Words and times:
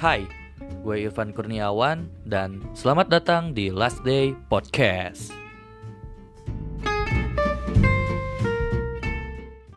Hai, 0.00 0.24
gue 0.80 0.96
Irfan 1.04 1.28
Kurniawan 1.28 2.08
dan 2.24 2.64
selamat 2.72 3.20
datang 3.20 3.52
di 3.52 3.68
Last 3.68 4.00
Day 4.00 4.32
Podcast. 4.48 5.39